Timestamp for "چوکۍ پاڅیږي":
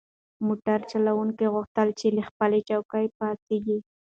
2.69-3.77